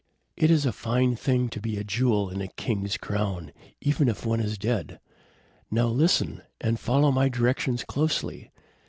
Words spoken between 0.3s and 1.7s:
It is a fine thing to